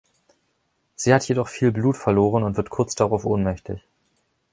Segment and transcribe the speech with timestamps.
[0.95, 3.81] Sie hat jedoch viel Blut verloren und wird kurz darauf ohnmächtig.